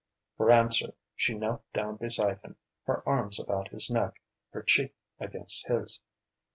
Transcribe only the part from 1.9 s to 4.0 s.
beside him, her arms about his